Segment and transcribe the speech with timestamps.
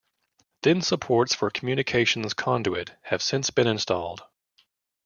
[0.63, 4.23] Thin supports for communications conduit have since been installed.